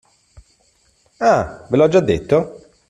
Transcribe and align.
Ah, 1.19 1.67
ve 1.71 1.77
l'ho 1.77 1.87
già 1.87 1.99
detto? 1.99 2.59